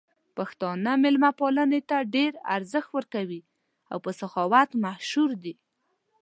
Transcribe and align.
پښتانه 0.37 0.91
مېلمه 1.03 1.31
پالنې 1.39 1.81
ته 1.89 1.97
ډېر 2.15 2.31
ارزښت 2.55 2.89
ورکوي 2.97 3.41
او 3.91 3.97
په 4.05 4.11
سخاوت 4.19 4.69
مشهور 4.85 5.31
دي. 5.43 5.55